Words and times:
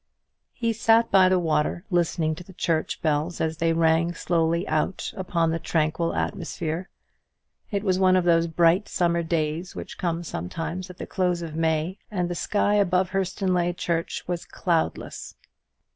He 0.55 0.73
sat 0.73 1.11
by 1.11 1.29
the 1.29 1.37
water 1.37 1.85
listening 1.91 2.33
to 2.33 2.43
the 2.43 2.55
church 2.55 3.03
bells 3.03 3.39
as 3.39 3.57
they 3.57 3.71
rang 3.71 4.15
slowly 4.15 4.67
out 4.67 5.13
upon 5.15 5.51
the 5.51 5.59
tranquil 5.59 6.15
atmosphere. 6.15 6.89
It 7.69 7.83
was 7.83 7.99
one 7.99 8.15
of 8.15 8.23
those 8.23 8.47
bright 8.47 8.89
summer 8.89 9.21
days 9.21 9.75
which 9.75 9.99
come 9.99 10.23
sometimes 10.23 10.89
at 10.89 10.97
the 10.97 11.05
close 11.05 11.43
of 11.43 11.55
May, 11.55 11.99
and 12.09 12.29
the 12.31 12.33
sky 12.33 12.73
above 12.77 13.11
Hurstonleigh 13.11 13.73
church 13.77 14.23
was 14.25 14.43
cloudless. 14.43 15.35